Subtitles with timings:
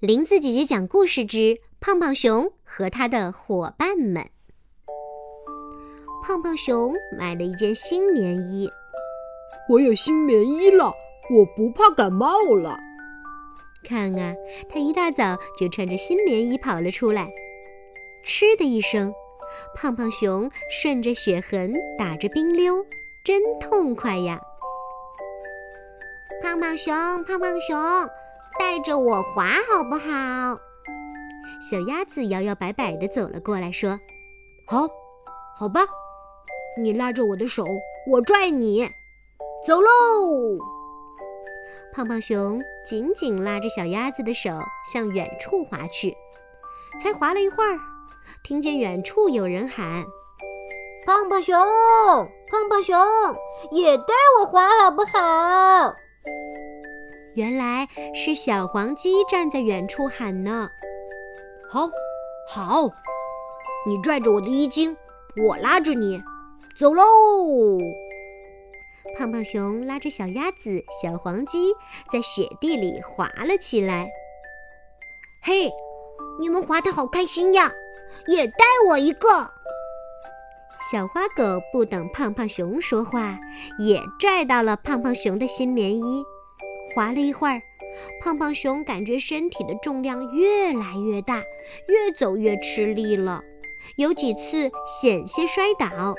[0.00, 4.24] 林子姐姐讲故事之胖胖熊和他的伙伴们。
[6.22, 8.70] 胖胖熊买了一件新棉衣，
[9.68, 10.94] 我有新棉衣了，
[11.30, 12.78] 我不怕感冒了。
[13.82, 14.36] 看啊，
[14.68, 17.28] 他一大早就穿着新棉衣跑了出来。
[18.22, 19.12] 嗤的一声，
[19.74, 22.86] 胖胖熊顺着血痕打着冰溜，
[23.24, 24.40] 真痛快呀！
[26.40, 26.94] 胖胖熊，
[27.24, 27.76] 胖胖熊。
[28.58, 30.58] 带着我滑好不好？
[31.60, 33.98] 小鸭子摇摇摆摆地走了过来，说
[34.66, 34.86] ：“好，
[35.56, 35.80] 好吧，
[36.80, 37.64] 你拉着我的手，
[38.10, 38.88] 我拽你，
[39.66, 39.88] 走喽！”
[41.92, 44.50] 胖胖熊紧紧拉着小鸭子的手
[44.92, 46.14] 向远处滑去。
[47.02, 47.78] 才滑了一会儿，
[48.42, 50.04] 听见远处有人喊
[51.06, 52.96] ：“胖胖熊，胖胖熊，
[53.72, 55.94] 也带我滑好不好？”
[57.34, 60.68] 原来是小黄鸡站在远处喊呢。
[61.70, 61.88] 好，
[62.48, 62.88] 好，
[63.86, 64.96] 你拽着我的衣襟，
[65.46, 66.22] 我拉着你，
[66.78, 67.04] 走喽！
[69.16, 71.72] 胖胖熊拉着小鸭子、小黄鸡
[72.12, 74.08] 在雪地里滑了起来。
[75.42, 75.70] 嘿，
[76.40, 77.72] 你们滑得好开心呀！
[78.26, 79.28] 也带我一个。
[80.90, 83.38] 小花狗不等胖胖熊说话，
[83.78, 86.24] 也拽到了胖胖熊的新棉衣。
[86.94, 87.62] 滑了一会儿，
[88.20, 91.42] 胖胖熊感觉身体的重量越来越大，
[91.86, 93.42] 越走越吃力了，
[93.96, 96.14] 有几次险些摔倒。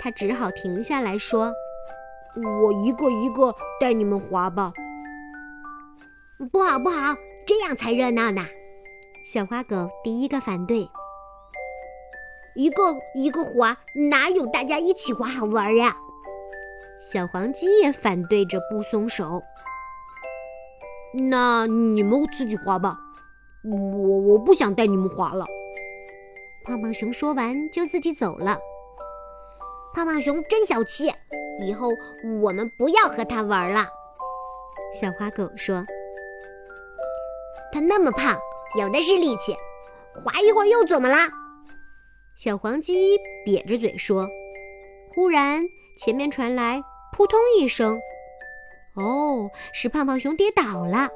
[0.00, 1.52] 他只好停下来说
[2.62, 4.72] ：“我一个一个带你们滑吧。
[6.52, 7.14] ”“不好，不好，
[7.46, 8.44] 这样才热闹呢。”
[9.24, 10.88] 小花狗第一个反对
[12.54, 12.82] ：“一个
[13.14, 13.76] 一个滑，
[14.10, 15.96] 哪有大家一起滑好玩呀？”
[16.98, 19.42] 小黄鸡也反对着，不松手。
[21.18, 22.98] 那你们自己滑吧，
[23.64, 25.46] 我我不想带你们滑了。
[26.64, 28.58] 胖胖熊说完就自己走了。
[29.94, 31.10] 胖胖熊真小气，
[31.60, 31.88] 以后
[32.40, 33.86] 我们不要和他玩了。
[34.92, 35.84] 小花狗说
[37.72, 38.36] ：“他那么胖，
[38.78, 39.56] 有的是力气，
[40.14, 41.28] 滑一会儿又怎么啦？”
[42.36, 44.28] 小黄鸡瘪着嘴说。
[45.14, 45.66] 忽然，
[45.96, 47.98] 前面传来扑通一声。
[48.96, 51.08] 哦，是胖胖熊跌倒了。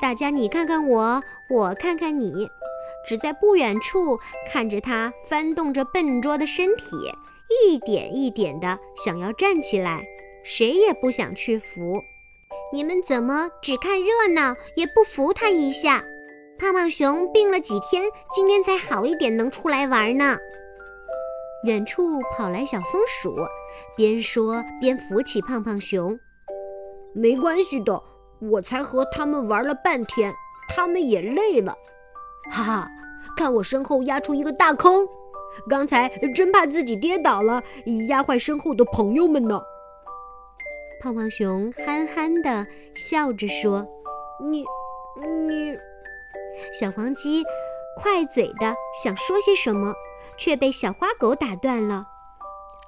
[0.00, 2.48] 大家你看看我，我看看你，
[3.06, 4.18] 只在不远处
[4.48, 6.96] 看着他翻动着笨拙的身体，
[7.64, 10.04] 一点一点的想要站起来，
[10.44, 12.00] 谁也不想去扶。
[12.72, 16.04] 你们怎么只看热闹，也不扶他一下？
[16.60, 20.36] 胖胖熊病了几天，今天才好一点，能出来玩呢。
[21.64, 23.34] 远处跑来小松鼠，
[23.96, 26.20] 边说边扶起胖胖熊。
[27.14, 28.02] 没关系的，
[28.40, 30.32] 我才和他们玩了半天，
[30.68, 31.74] 他们也累了。
[32.50, 32.88] 哈哈，
[33.36, 35.06] 看我身后压出一个大坑，
[35.68, 37.62] 刚才真怕自己跌倒了，
[38.08, 39.60] 压坏身后的朋友们呢。
[41.00, 43.86] 胖胖熊憨憨的笑着说
[44.50, 44.64] ：“你，
[45.46, 45.76] 你……”
[46.78, 47.44] 小黄鸡
[48.00, 49.94] 快嘴的想说些什么，
[50.36, 52.06] 却被小花狗打断了。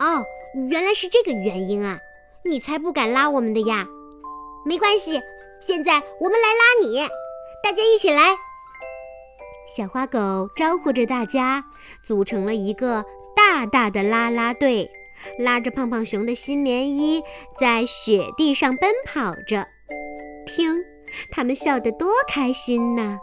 [0.00, 0.25] 哦，
[0.69, 2.00] 原来是这个原因啊！
[2.42, 3.86] 你才不敢拉我们的呀！
[4.65, 5.21] 没关系，
[5.60, 6.98] 现在我们来拉你，
[7.62, 8.37] 大家一起来。
[9.76, 11.65] 小花狗招呼着大家，
[12.03, 13.04] 组成了一个
[13.37, 14.91] 大大的啦啦队，
[15.38, 17.22] 拉着胖胖熊的新棉衣
[17.59, 19.69] 在雪地上奔跑着。
[20.47, 20.84] 听，
[21.31, 23.19] 他们笑得多开心呢！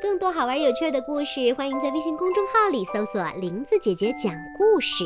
[0.00, 5.04] 更多好玩有趣的故事，欢迎在微信公众号里搜索“林子姐姐讲故事”。